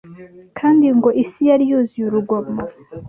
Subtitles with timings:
[0.57, 2.57] kandi ngo ‘isi yari yuzuye urugomo